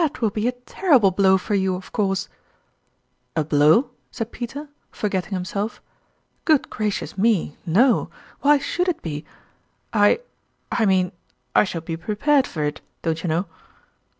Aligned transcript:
"That 0.01 0.19
will 0.19 0.31
be 0.31 0.47
a 0.47 0.51
terrible 0.53 1.11
blow 1.11 1.37
for 1.37 1.53
you, 1.53 1.75
of 1.75 1.91
course?"" 1.91 2.27
A 3.35 3.43
blow?" 3.43 3.91
said 4.11 4.31
Peter, 4.31 4.67
forgetting 4.89 5.33
himself." 5.33 5.79
Good 6.49 6.71
gracious 6.71 7.19
me, 7.19 7.55
no! 7.67 8.09
Why 8.39 8.57
should 8.57 8.87
it 8.89 9.03
be? 9.03 9.25
I 9.93 10.19
I 10.71 10.87
mean, 10.87 11.11
I 11.55 11.65
shall 11.65 11.81
be 11.81 11.97
prepared 11.97 12.47
for 12.47 12.63
it, 12.63 12.81
don't 13.03 13.21
you 13.21 13.29
know 13.29 13.45